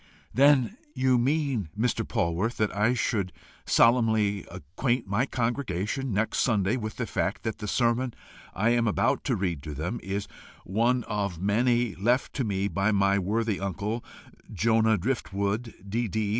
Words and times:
"Then 0.33 0.77
you 0.95 1.19
mean, 1.19 1.69
Mr. 1.77 2.03
Polwarth, 2.07 2.55
that 2.57 2.75
I 2.75 2.95
should 2.95 3.31
solemnly 3.67 4.47
acquaint 4.49 5.05
my 5.05 5.27
congregation 5.27 6.11
next 6.11 6.39
Sunday 6.39 6.75
with 6.75 6.95
the 6.95 7.05
fact 7.05 7.43
that 7.43 7.59
the 7.59 7.67
sermon 7.67 8.15
I 8.55 8.69
am 8.71 8.87
about 8.87 9.23
to 9.25 9.35
read 9.35 9.61
to 9.61 9.75
them 9.75 9.99
is 10.01 10.27
one 10.63 11.03
of 11.03 11.39
many 11.39 11.93
left 11.93 12.39
me 12.43 12.67
by 12.67 12.91
my 12.91 13.19
worthy 13.19 13.59
uncle, 13.59 14.03
Jonah 14.51 14.97
Driftwood, 14.97 15.71
D.D. 15.87 16.29